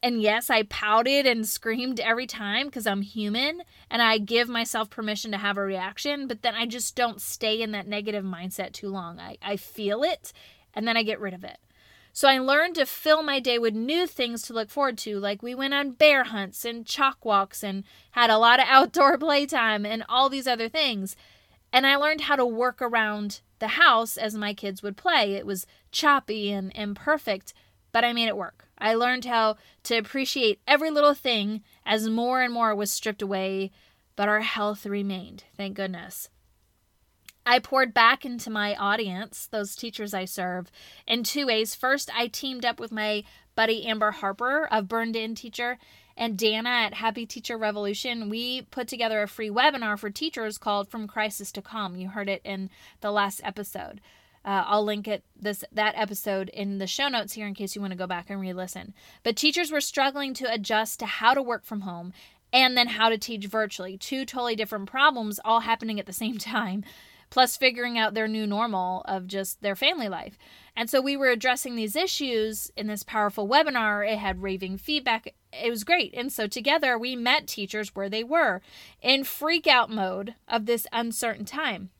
And 0.02 0.22
yes, 0.22 0.48
I 0.48 0.62
pouted 0.62 1.26
and 1.26 1.46
screamed 1.46 1.98
every 1.98 2.26
time 2.26 2.66
because 2.66 2.86
I'm 2.86 3.02
human 3.02 3.62
and 3.90 4.00
I 4.00 4.18
give 4.18 4.48
myself 4.48 4.90
permission 4.90 5.32
to 5.32 5.38
have 5.38 5.56
a 5.56 5.62
reaction, 5.62 6.28
but 6.28 6.42
then 6.42 6.54
I 6.54 6.66
just 6.66 6.94
don't 6.94 7.20
stay 7.20 7.60
in 7.60 7.72
that 7.72 7.88
negative 7.88 8.24
mindset 8.24 8.72
too 8.72 8.90
long. 8.90 9.18
I, 9.18 9.38
I 9.42 9.56
feel 9.56 10.04
it 10.04 10.32
and 10.72 10.86
then 10.86 10.96
I 10.96 11.02
get 11.02 11.20
rid 11.20 11.34
of 11.34 11.42
it. 11.42 11.58
So 12.12 12.28
I 12.28 12.38
learned 12.38 12.76
to 12.76 12.86
fill 12.86 13.22
my 13.22 13.38
day 13.38 13.58
with 13.58 13.74
new 13.74 14.06
things 14.06 14.42
to 14.42 14.52
look 14.52 14.70
forward 14.70 14.98
to, 14.98 15.18
like 15.18 15.42
we 15.42 15.54
went 15.54 15.74
on 15.74 15.92
bear 15.92 16.24
hunts 16.24 16.64
and 16.64 16.86
chalk 16.86 17.24
walks 17.24 17.62
and 17.62 17.84
had 18.12 18.30
a 18.30 18.38
lot 18.38 18.60
of 18.60 18.66
outdoor 18.68 19.18
playtime 19.18 19.84
and 19.84 20.04
all 20.08 20.28
these 20.28 20.46
other 20.46 20.68
things. 20.68 21.16
And 21.72 21.86
I 21.86 21.96
learned 21.96 22.22
how 22.22 22.36
to 22.36 22.46
work 22.46 22.80
around 22.80 23.40
the 23.58 23.68
house 23.68 24.16
as 24.16 24.34
my 24.34 24.54
kids 24.54 24.82
would 24.82 24.96
play. 24.96 25.34
It 25.34 25.46
was 25.46 25.66
choppy 25.90 26.50
and 26.50 26.72
imperfect, 26.74 27.52
but 27.92 28.04
I 28.04 28.12
made 28.12 28.28
it 28.28 28.36
work. 28.36 28.68
I 28.78 28.94
learned 28.94 29.24
how 29.24 29.56
to 29.84 29.96
appreciate 29.96 30.60
every 30.66 30.90
little 30.90 31.14
thing 31.14 31.62
as 31.84 32.08
more 32.08 32.42
and 32.42 32.52
more 32.52 32.74
was 32.74 32.90
stripped 32.90 33.22
away, 33.22 33.72
but 34.16 34.28
our 34.28 34.40
health 34.40 34.86
remained, 34.86 35.44
thank 35.56 35.76
goodness. 35.76 36.28
I 37.44 37.60
poured 37.60 37.94
back 37.94 38.26
into 38.26 38.50
my 38.50 38.74
audience, 38.76 39.48
those 39.50 39.74
teachers 39.74 40.12
I 40.12 40.26
serve, 40.26 40.70
in 41.06 41.22
two 41.22 41.46
ways. 41.46 41.74
First, 41.74 42.10
I 42.14 42.26
teamed 42.26 42.66
up 42.66 42.78
with 42.78 42.92
my 42.92 43.24
buddy 43.54 43.86
Amber 43.86 44.10
Harper 44.10 44.68
of 44.70 44.86
Burned 44.86 45.16
In 45.16 45.34
Teacher 45.34 45.78
and 46.14 46.36
Danna 46.36 46.66
at 46.66 46.94
Happy 46.94 47.24
Teacher 47.24 47.56
Revolution. 47.56 48.28
We 48.28 48.62
put 48.62 48.86
together 48.86 49.22
a 49.22 49.28
free 49.28 49.48
webinar 49.48 49.98
for 49.98 50.10
teachers 50.10 50.58
called 50.58 50.90
From 50.90 51.06
Crisis 51.06 51.50
to 51.52 51.62
Calm. 51.62 51.96
You 51.96 52.10
heard 52.10 52.28
it 52.28 52.42
in 52.44 52.68
the 53.00 53.10
last 53.10 53.40
episode. 53.42 54.02
Uh, 54.48 54.64
I'll 54.66 54.82
link 54.82 55.06
it 55.06 55.24
this 55.38 55.62
that 55.72 55.92
episode 55.94 56.48
in 56.48 56.78
the 56.78 56.86
show 56.86 57.08
notes 57.08 57.34
here 57.34 57.46
in 57.46 57.52
case 57.52 57.74
you 57.74 57.82
want 57.82 57.90
to 57.90 57.98
go 57.98 58.06
back 58.06 58.30
and 58.30 58.40
re-listen. 58.40 58.94
But 59.22 59.36
teachers 59.36 59.70
were 59.70 59.82
struggling 59.82 60.32
to 60.34 60.50
adjust 60.50 61.00
to 61.00 61.06
how 61.06 61.34
to 61.34 61.42
work 61.42 61.66
from 61.66 61.82
home 61.82 62.14
and 62.50 62.74
then 62.74 62.86
how 62.86 63.10
to 63.10 63.18
teach 63.18 63.44
virtually. 63.44 63.98
Two 63.98 64.24
totally 64.24 64.56
different 64.56 64.90
problems 64.90 65.38
all 65.44 65.60
happening 65.60 66.00
at 66.00 66.06
the 66.06 66.14
same 66.14 66.38
time 66.38 66.82
plus 67.28 67.58
figuring 67.58 67.98
out 67.98 68.14
their 68.14 68.26
new 68.26 68.46
normal 68.46 69.02
of 69.02 69.26
just 69.26 69.60
their 69.60 69.76
family 69.76 70.08
life. 70.08 70.38
And 70.74 70.88
so 70.88 71.02
we 71.02 71.14
were 71.14 71.28
addressing 71.28 71.76
these 71.76 71.94
issues 71.94 72.72
in 72.74 72.86
this 72.86 73.02
powerful 73.02 73.46
webinar. 73.46 74.10
It 74.10 74.16
had 74.16 74.42
raving 74.42 74.78
feedback. 74.78 75.34
It 75.52 75.68
was 75.68 75.84
great. 75.84 76.14
And 76.14 76.32
so 76.32 76.46
together 76.46 76.98
we 76.98 77.16
met 77.16 77.46
teachers 77.46 77.94
where 77.94 78.08
they 78.08 78.24
were 78.24 78.62
in 79.02 79.24
freak 79.24 79.66
out 79.66 79.90
mode 79.90 80.36
of 80.48 80.64
this 80.64 80.86
uncertain 80.90 81.44
time. 81.44 81.90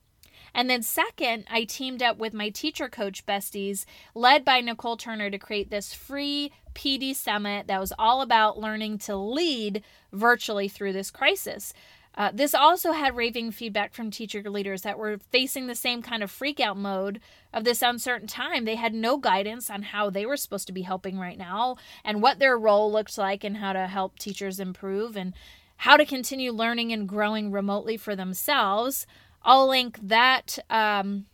And 0.55 0.69
then, 0.69 0.83
second, 0.83 1.45
I 1.51 1.65
teamed 1.65 2.03
up 2.03 2.19
with 2.19 2.35
my 2.35 2.51
teacher 2.51 2.89
coach 2.89 3.25
besties, 3.27 3.85
led 4.15 4.45
by 4.45 4.61
Nicole 4.61 4.97
Turner, 4.97 5.31
to 5.31 5.39
create 5.39 5.71
this 5.71 5.95
free 5.95 6.53
PD 6.75 7.15
summit 7.15 7.67
that 7.67 7.81
was 7.81 7.93
all 7.99 8.23
about 8.23 8.59
learning 8.59 8.99
to 8.99 9.17
lead 9.17 9.83
virtually 10.13 10.69
through 10.69 10.93
this 10.93 11.11
crisis. 11.11 11.73
Uh, 12.19 12.33
this 12.35 12.53
also 12.53 12.91
had 12.91 13.15
raving 13.15 13.53
feedback 13.53 13.95
from 13.95 14.11
teacher 14.11 14.43
leaders 14.43 14.83
that 14.83 14.99
were 14.99 15.19
facing 15.31 15.69
the 15.69 15.75
same 15.75 16.03
kind 16.03 16.21
of 16.21 16.33
freakout 16.33 16.77
mode 16.77 17.21
of 17.55 17.63
this 17.63 17.81
uncertain 17.81 18.27
time. 18.27 18.65
They 18.65 18.75
had 18.75 18.93
no 18.93 19.19
guidance 19.19 19.71
on 19.71 19.83
how 19.83 20.11
they 20.11 20.27
were 20.27 20.37
supposed 20.37 20.67
to 20.67 20.73
be 20.73 20.83
helping 20.83 21.19
right 21.19 21.39
now 21.39 21.77
and 22.05 22.21
what 22.21 22.41
their 22.41 22.59
role 22.59 22.91
looked 22.91 23.17
like 23.17 23.45
and 23.45 23.59
how 23.59 23.73
to 23.73 23.87
help 23.87 24.19
teachers 24.19 24.59
improve 24.59 25.17
and 25.17 25.33
how 25.77 25.97
to 25.97 26.05
continue 26.05 26.51
learning 26.51 26.93
and 26.93 27.09
growing 27.09 27.53
remotely 27.53 27.97
for 27.97 28.17
themselves. 28.17 29.07
I'll 29.49 29.67
link 29.67 29.99
that 30.03 30.59
um, 30.69 31.25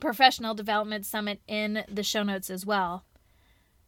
professional 0.00 0.54
development 0.54 1.04
summit 1.04 1.42
in 1.46 1.84
the 1.86 2.02
show 2.02 2.22
notes 2.22 2.48
as 2.48 2.64
well. 2.64 3.04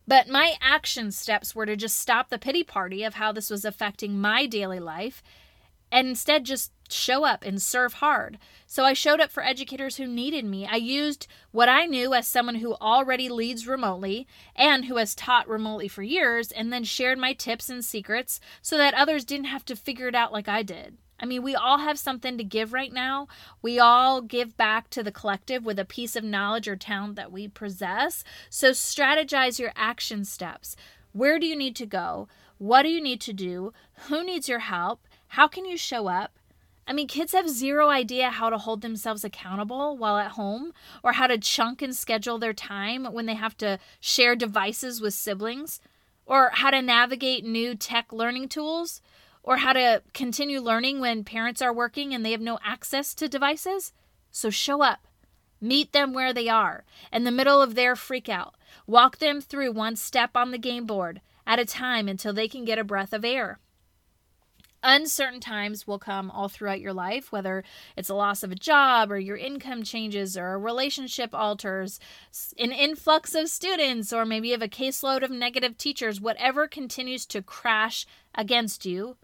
But 0.06 0.28
my 0.28 0.56
action 0.60 1.10
steps 1.10 1.54
were 1.54 1.64
to 1.64 1.74
just 1.74 1.96
stop 1.96 2.28
the 2.28 2.38
pity 2.38 2.62
party 2.62 3.02
of 3.02 3.14
how 3.14 3.32
this 3.32 3.48
was 3.48 3.64
affecting 3.64 4.20
my 4.20 4.44
daily 4.44 4.78
life 4.78 5.22
and 5.90 6.06
instead 6.06 6.44
just 6.44 6.72
show 6.90 7.24
up 7.24 7.42
and 7.46 7.62
serve 7.62 7.94
hard. 7.94 8.36
So 8.66 8.84
I 8.84 8.92
showed 8.92 9.22
up 9.22 9.30
for 9.30 9.42
educators 9.42 9.96
who 9.96 10.06
needed 10.06 10.44
me. 10.44 10.66
I 10.66 10.76
used 10.76 11.26
what 11.50 11.70
I 11.70 11.86
knew 11.86 12.12
as 12.12 12.26
someone 12.26 12.56
who 12.56 12.74
already 12.74 13.30
leads 13.30 13.66
remotely 13.66 14.26
and 14.54 14.84
who 14.84 14.96
has 14.96 15.14
taught 15.14 15.48
remotely 15.48 15.88
for 15.88 16.02
years, 16.02 16.52
and 16.52 16.70
then 16.70 16.84
shared 16.84 17.16
my 17.16 17.32
tips 17.32 17.70
and 17.70 17.82
secrets 17.82 18.38
so 18.60 18.76
that 18.76 18.92
others 18.92 19.24
didn't 19.24 19.46
have 19.46 19.64
to 19.64 19.76
figure 19.76 20.08
it 20.08 20.14
out 20.14 20.30
like 20.30 20.46
I 20.46 20.62
did. 20.62 20.98
I 21.24 21.26
mean, 21.26 21.42
we 21.42 21.54
all 21.54 21.78
have 21.78 21.98
something 21.98 22.36
to 22.36 22.44
give 22.44 22.74
right 22.74 22.92
now. 22.92 23.28
We 23.62 23.78
all 23.78 24.20
give 24.20 24.58
back 24.58 24.90
to 24.90 25.02
the 25.02 25.10
collective 25.10 25.64
with 25.64 25.78
a 25.78 25.84
piece 25.86 26.16
of 26.16 26.22
knowledge 26.22 26.68
or 26.68 26.76
talent 26.76 27.16
that 27.16 27.32
we 27.32 27.48
possess. 27.48 28.24
So 28.50 28.72
strategize 28.72 29.58
your 29.58 29.72
action 29.74 30.26
steps. 30.26 30.76
Where 31.12 31.38
do 31.38 31.46
you 31.46 31.56
need 31.56 31.76
to 31.76 31.86
go? 31.86 32.28
What 32.58 32.82
do 32.82 32.90
you 32.90 33.00
need 33.00 33.22
to 33.22 33.32
do? 33.32 33.72
Who 34.08 34.22
needs 34.22 34.50
your 34.50 34.58
help? 34.58 35.08
How 35.28 35.48
can 35.48 35.64
you 35.64 35.78
show 35.78 36.08
up? 36.08 36.38
I 36.86 36.92
mean, 36.92 37.08
kids 37.08 37.32
have 37.32 37.48
zero 37.48 37.88
idea 37.88 38.28
how 38.28 38.50
to 38.50 38.58
hold 38.58 38.82
themselves 38.82 39.24
accountable 39.24 39.96
while 39.96 40.18
at 40.18 40.32
home 40.32 40.74
or 41.02 41.12
how 41.12 41.26
to 41.26 41.38
chunk 41.38 41.80
and 41.80 41.96
schedule 41.96 42.36
their 42.36 42.52
time 42.52 43.06
when 43.06 43.24
they 43.24 43.34
have 43.34 43.56
to 43.56 43.78
share 43.98 44.36
devices 44.36 45.00
with 45.00 45.14
siblings 45.14 45.80
or 46.26 46.50
how 46.52 46.68
to 46.70 46.82
navigate 46.82 47.46
new 47.46 47.74
tech 47.74 48.12
learning 48.12 48.50
tools 48.50 49.00
or 49.44 49.58
how 49.58 49.74
to 49.74 50.02
continue 50.14 50.58
learning 50.58 50.98
when 50.98 51.22
parents 51.22 51.62
are 51.62 51.72
working 51.72 52.12
and 52.12 52.24
they 52.24 52.32
have 52.32 52.40
no 52.40 52.58
access 52.64 53.14
to 53.14 53.28
devices. 53.28 53.92
So 54.30 54.50
show 54.50 54.82
up. 54.82 55.06
Meet 55.60 55.92
them 55.92 56.12
where 56.12 56.32
they 56.32 56.48
are, 56.48 56.84
in 57.12 57.24
the 57.24 57.30
middle 57.30 57.62
of 57.62 57.74
their 57.74 57.94
freakout. 57.94 58.52
Walk 58.86 59.18
them 59.18 59.40
through 59.40 59.72
one 59.72 59.96
step 59.96 60.30
on 60.34 60.50
the 60.50 60.58
game 60.58 60.86
board 60.86 61.20
at 61.46 61.58
a 61.58 61.64
time 61.64 62.08
until 62.08 62.32
they 62.32 62.48
can 62.48 62.64
get 62.64 62.78
a 62.78 62.84
breath 62.84 63.12
of 63.12 63.24
air. 63.24 63.60
Uncertain 64.82 65.40
times 65.40 65.86
will 65.86 65.98
come 65.98 66.30
all 66.30 66.48
throughout 66.48 66.80
your 66.80 66.92
life, 66.92 67.32
whether 67.32 67.64
it's 67.96 68.10
a 68.10 68.14
loss 68.14 68.42
of 68.42 68.52
a 68.52 68.56
job 68.56 69.10
or 69.10 69.18
your 69.18 69.36
income 69.36 69.82
changes 69.82 70.36
or 70.36 70.52
a 70.52 70.58
relationship 70.58 71.34
alters, 71.34 71.98
an 72.58 72.70
influx 72.70 73.34
of 73.34 73.48
students, 73.48 74.12
or 74.12 74.26
maybe 74.26 74.48
you 74.48 74.52
have 74.52 74.60
a 74.60 74.68
caseload 74.68 75.22
of 75.22 75.30
negative 75.30 75.78
teachers, 75.78 76.20
whatever 76.20 76.68
continues 76.68 77.24
to 77.24 77.40
crash 77.40 78.04
against 78.34 78.84
you, 78.84 79.16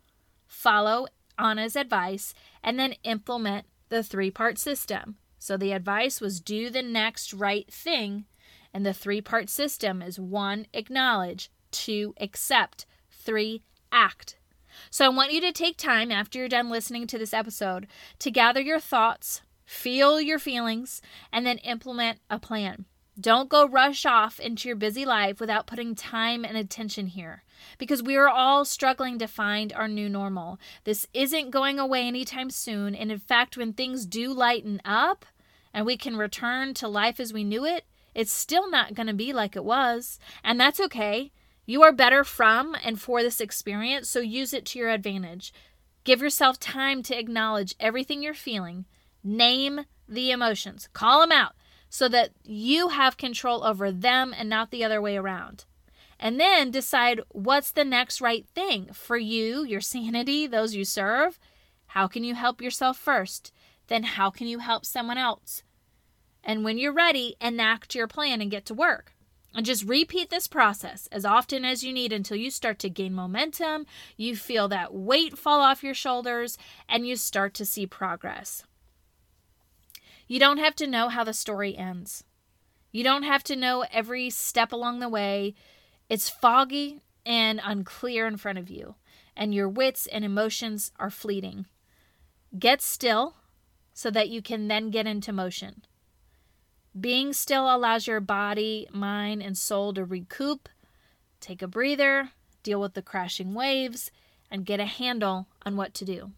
follow 0.50 1.06
Anna's 1.38 1.76
advice 1.76 2.34
and 2.62 2.78
then 2.78 2.94
implement 3.04 3.66
the 3.88 4.02
three 4.02 4.30
part 4.30 4.58
system. 4.58 5.16
So 5.38 5.56
the 5.56 5.72
advice 5.72 6.20
was 6.20 6.40
do 6.40 6.68
the 6.68 6.82
next 6.82 7.32
right 7.32 7.70
thing, 7.72 8.26
and 8.74 8.84
the 8.84 8.92
three 8.92 9.22
part 9.22 9.48
system 9.48 10.02
is 10.02 10.20
one, 10.20 10.66
acknowledge, 10.74 11.50
two, 11.70 12.14
accept, 12.20 12.84
three, 13.10 13.62
act. 13.90 14.36
So 14.90 15.06
I 15.06 15.08
want 15.08 15.32
you 15.32 15.40
to 15.40 15.52
take 15.52 15.76
time 15.76 16.12
after 16.12 16.38
you're 16.38 16.48
done 16.48 16.68
listening 16.68 17.06
to 17.08 17.18
this 17.18 17.32
episode 17.32 17.86
to 18.18 18.30
gather 18.30 18.60
your 18.60 18.80
thoughts, 18.80 19.42
feel 19.64 20.20
your 20.20 20.38
feelings, 20.38 21.00
and 21.32 21.46
then 21.46 21.58
implement 21.58 22.18
a 22.28 22.38
plan. 22.38 22.84
Don't 23.20 23.48
go 23.48 23.66
rush 23.66 24.06
off 24.06 24.40
into 24.40 24.68
your 24.68 24.76
busy 24.76 25.04
life 25.04 25.40
without 25.40 25.66
putting 25.66 25.94
time 25.94 26.44
and 26.44 26.56
attention 26.56 27.08
here 27.08 27.42
because 27.76 28.02
we 28.02 28.16
are 28.16 28.28
all 28.28 28.64
struggling 28.64 29.18
to 29.18 29.26
find 29.26 29.72
our 29.72 29.88
new 29.88 30.08
normal. 30.08 30.58
This 30.84 31.06
isn't 31.12 31.50
going 31.50 31.78
away 31.78 32.06
anytime 32.06 32.50
soon, 32.50 32.94
and 32.94 33.12
in 33.12 33.18
fact, 33.18 33.56
when 33.56 33.72
things 33.72 34.06
do 34.06 34.32
lighten 34.32 34.80
up 34.84 35.26
and 35.74 35.84
we 35.84 35.96
can 35.96 36.16
return 36.16 36.72
to 36.74 36.88
life 36.88 37.20
as 37.20 37.32
we 37.32 37.44
knew 37.44 37.64
it, 37.64 37.84
it's 38.14 38.32
still 38.32 38.70
not 38.70 38.94
going 38.94 39.08
to 39.08 39.12
be 39.12 39.32
like 39.32 39.54
it 39.54 39.64
was, 39.64 40.18
and 40.42 40.58
that's 40.58 40.80
okay. 40.80 41.32
You 41.66 41.82
are 41.82 41.92
better 41.92 42.24
from 42.24 42.74
and 42.82 43.00
for 43.00 43.22
this 43.22 43.40
experience, 43.40 44.08
so 44.08 44.20
use 44.20 44.54
it 44.54 44.64
to 44.66 44.78
your 44.78 44.88
advantage. 44.88 45.52
Give 46.04 46.22
yourself 46.22 46.58
time 46.58 47.02
to 47.04 47.18
acknowledge 47.18 47.74
everything 47.78 48.22
you're 48.22 48.34
feeling. 48.34 48.86
Name 49.22 49.82
the 50.08 50.30
emotions, 50.30 50.88
call 50.92 51.20
them 51.20 51.32
out 51.32 51.52
so 51.90 52.08
that 52.08 52.30
you 52.44 52.88
have 52.88 53.16
control 53.16 53.64
over 53.64 53.90
them 53.92 54.32
and 54.34 54.48
not 54.48 54.70
the 54.70 54.84
other 54.84 55.02
way 55.02 55.16
around. 55.16 55.66
And 56.18 56.38
then 56.38 56.70
decide 56.70 57.20
what's 57.30 57.72
the 57.72 57.84
next 57.84 58.20
right 58.20 58.46
thing 58.54 58.90
for 58.92 59.16
you, 59.16 59.64
your 59.64 59.80
sanity, 59.80 60.46
those 60.46 60.74
you 60.74 60.84
serve. 60.84 61.38
How 61.86 62.06
can 62.06 62.22
you 62.22 62.34
help 62.34 62.62
yourself 62.62 62.96
first? 62.96 63.52
Then, 63.88 64.04
how 64.04 64.30
can 64.30 64.46
you 64.46 64.60
help 64.60 64.86
someone 64.86 65.18
else? 65.18 65.64
And 66.44 66.64
when 66.64 66.78
you're 66.78 66.92
ready, 66.92 67.36
enact 67.40 67.94
your 67.94 68.06
plan 68.06 68.40
and 68.40 68.50
get 68.50 68.64
to 68.66 68.74
work. 68.74 69.14
And 69.52 69.66
just 69.66 69.84
repeat 69.84 70.30
this 70.30 70.46
process 70.46 71.08
as 71.10 71.24
often 71.24 71.64
as 71.64 71.82
you 71.82 71.92
need 71.92 72.12
until 72.12 72.36
you 72.36 72.52
start 72.52 72.78
to 72.80 72.88
gain 72.88 73.12
momentum, 73.12 73.84
you 74.16 74.36
feel 74.36 74.68
that 74.68 74.94
weight 74.94 75.36
fall 75.36 75.60
off 75.60 75.82
your 75.82 75.94
shoulders, 75.94 76.56
and 76.88 77.04
you 77.04 77.16
start 77.16 77.52
to 77.54 77.66
see 77.66 77.86
progress. 77.86 78.62
You 80.30 80.38
don't 80.38 80.58
have 80.58 80.76
to 80.76 80.86
know 80.86 81.08
how 81.08 81.24
the 81.24 81.32
story 81.32 81.76
ends. 81.76 82.22
You 82.92 83.02
don't 83.02 83.24
have 83.24 83.42
to 83.42 83.56
know 83.56 83.84
every 83.90 84.30
step 84.30 84.70
along 84.70 85.00
the 85.00 85.08
way. 85.08 85.56
It's 86.08 86.28
foggy 86.28 87.00
and 87.26 87.60
unclear 87.64 88.28
in 88.28 88.36
front 88.36 88.56
of 88.56 88.70
you, 88.70 88.94
and 89.36 89.52
your 89.52 89.68
wits 89.68 90.06
and 90.06 90.24
emotions 90.24 90.92
are 91.00 91.10
fleeting. 91.10 91.66
Get 92.56 92.80
still 92.80 93.38
so 93.92 94.08
that 94.12 94.28
you 94.28 94.40
can 94.40 94.68
then 94.68 94.90
get 94.90 95.04
into 95.04 95.32
motion. 95.32 95.82
Being 96.98 97.32
still 97.32 97.64
allows 97.64 98.06
your 98.06 98.20
body, 98.20 98.86
mind, 98.92 99.42
and 99.42 99.58
soul 99.58 99.92
to 99.94 100.04
recoup, 100.04 100.68
take 101.40 101.60
a 101.60 101.66
breather, 101.66 102.30
deal 102.62 102.80
with 102.80 102.94
the 102.94 103.02
crashing 103.02 103.52
waves, 103.52 104.12
and 104.48 104.64
get 104.64 104.78
a 104.78 104.84
handle 104.84 105.48
on 105.66 105.76
what 105.76 105.92
to 105.94 106.04
do. 106.04 106.30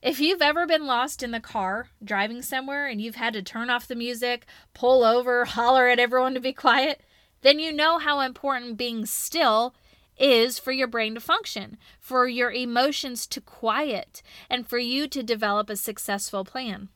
If 0.00 0.20
you've 0.20 0.42
ever 0.42 0.64
been 0.64 0.86
lost 0.86 1.24
in 1.24 1.32
the 1.32 1.40
car 1.40 1.88
driving 2.02 2.40
somewhere 2.40 2.86
and 2.86 3.00
you've 3.00 3.16
had 3.16 3.32
to 3.32 3.42
turn 3.42 3.68
off 3.68 3.88
the 3.88 3.96
music, 3.96 4.46
pull 4.72 5.02
over, 5.02 5.44
holler 5.56 5.88
at 5.88 5.98
everyone 5.98 6.34
to 6.34 6.40
be 6.40 6.52
quiet, 6.52 7.02
then 7.42 7.58
you 7.58 7.72
know 7.72 7.98
how 7.98 8.20
important 8.20 8.76
being 8.76 9.06
still 9.06 9.74
is 10.16 10.58
for 10.58 10.72
your 10.72 10.86
brain 10.86 11.14
to 11.14 11.20
function, 11.20 11.78
for 12.00 12.28
your 12.28 12.52
emotions 12.52 13.26
to 13.28 13.40
quiet, 13.40 14.22
and 14.48 14.68
for 14.68 14.78
you 14.78 15.08
to 15.08 15.22
develop 15.22 15.70
a 15.70 15.76
successful 15.76 16.44
plan. 16.44 16.88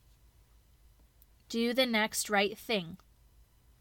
Do 1.49 1.73
the 1.73 1.85
next 1.85 2.29
right 2.29 2.57
thing, 2.57 2.97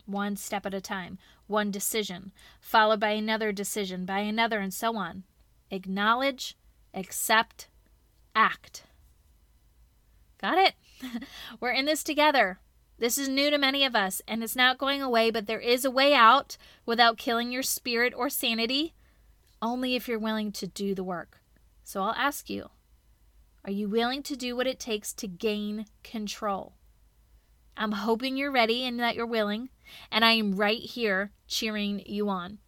one 0.05 0.37
step 0.37 0.67
at 0.67 0.75
a 0.75 0.81
time, 0.81 1.19
one 1.47 1.71
decision, 1.71 2.33
followed 2.61 3.01
by 3.01 3.11
another 3.11 3.53
decision, 3.53 4.05
by 4.05 4.21
another, 4.21 4.61
and 4.61 4.75
so 4.75 4.97
on. 4.97 5.25
Acknowledge, 5.71 6.57
accept, 6.95 7.69
act. 8.35 8.85
Got 10.43 10.59
it? 10.59 10.75
We're 11.61 11.71
in 11.71 11.85
this 11.85 12.03
together. 12.03 12.59
This 12.99 13.17
is 13.17 13.29
new 13.29 13.49
to 13.51 13.59
many 13.59 13.85
of 13.85 13.95
us, 13.95 14.21
and 14.27 14.43
it's 14.43 14.57
not 14.57 14.77
going 14.77 15.01
away, 15.01 15.31
but 15.31 15.47
there 15.47 15.61
is 15.61 15.85
a 15.85 15.91
way 15.91 16.15
out 16.15 16.57
without 16.85 17.17
killing 17.17 17.53
your 17.53 17.63
spirit 17.63 18.13
or 18.17 18.29
sanity, 18.29 18.95
only 19.61 19.95
if 19.95 20.09
you're 20.09 20.19
willing 20.19 20.53
to 20.53 20.67
do 20.67 20.95
the 20.95 21.05
work. 21.05 21.41
So 21.85 22.03
I'll 22.03 22.15
ask 22.15 22.51
you 22.51 22.71
are 23.65 23.71
you 23.71 23.89
willing 23.89 24.25
to 24.25 24.37
do 24.37 24.57
what 24.57 24.67
it 24.67 24.81
takes 24.81 25.13
to 25.15 25.29
gain 25.29 25.87
control? 26.03 26.75
I'm 27.77 27.93
hoping 27.93 28.37
you're 28.37 28.51
ready 28.51 28.85
and 28.85 28.99
that 28.99 29.15
you're 29.15 29.25
willing, 29.25 29.71
and 30.11 30.25
I 30.25 30.33
am 30.33 30.57
right 30.57 30.81
here 30.81 31.31
cheering 31.47 32.03
you 32.05 32.29
on. 32.29 32.59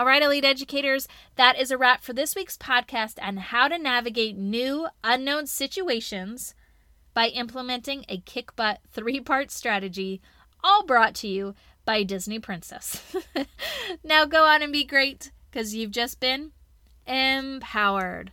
All 0.00 0.06
right, 0.06 0.22
elite 0.22 0.46
educators, 0.46 1.06
that 1.36 1.60
is 1.60 1.70
a 1.70 1.76
wrap 1.76 2.02
for 2.02 2.14
this 2.14 2.34
week's 2.34 2.56
podcast 2.56 3.22
on 3.22 3.36
how 3.36 3.68
to 3.68 3.76
navigate 3.76 4.34
new 4.34 4.88
unknown 5.04 5.46
situations 5.46 6.54
by 7.12 7.26
implementing 7.26 8.06
a 8.08 8.16
kick 8.16 8.56
butt 8.56 8.80
three 8.90 9.20
part 9.20 9.50
strategy, 9.50 10.22
all 10.64 10.86
brought 10.86 11.14
to 11.16 11.28
you 11.28 11.54
by 11.84 12.02
Disney 12.02 12.38
Princess. 12.38 13.14
now 14.02 14.24
go 14.24 14.44
on 14.44 14.62
and 14.62 14.72
be 14.72 14.84
great 14.84 15.32
because 15.50 15.74
you've 15.74 15.90
just 15.90 16.18
been 16.18 16.52
empowered. 17.06 18.32